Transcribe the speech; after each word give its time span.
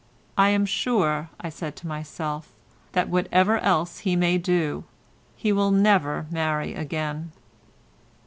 "I 0.35 0.49
am 0.49 0.65
sure," 0.65 1.29
I 1.39 1.49
said 1.49 1.75
to 1.75 1.87
myself, 1.87 2.53
"that 2.93 3.07
whatever 3.07 3.59
else 3.59 3.99
he 3.99 4.15
may 4.15 4.39
do, 4.39 4.83
he 5.35 5.51
will 5.51 5.69
never 5.69 6.25
marry 6.31 6.73
again." 6.73 7.31